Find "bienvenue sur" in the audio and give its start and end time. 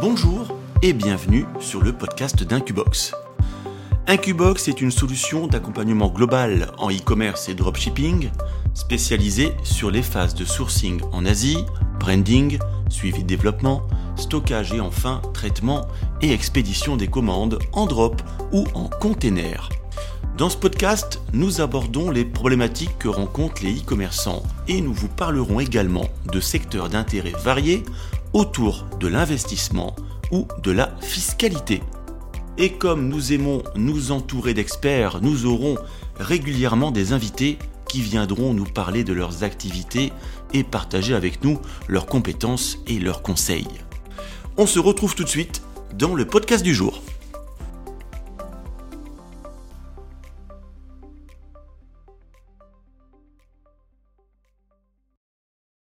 0.92-1.82